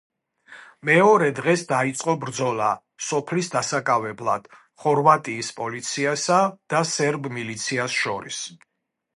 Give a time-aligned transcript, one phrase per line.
[0.87, 2.69] მეორე დღეს დაიწყო ბრძოლა
[3.09, 4.49] სოფლის დასაკავებლად
[4.85, 6.43] ხორვატიის პოლიციასა
[6.75, 8.45] და სერბ მილიციას შორის.